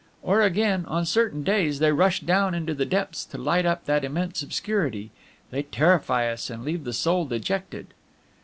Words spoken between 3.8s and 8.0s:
that immense obscurity; they terrify us and leave the soul dejected.